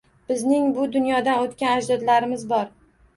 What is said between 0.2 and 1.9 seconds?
Bizning bu dunyodan o‘tgan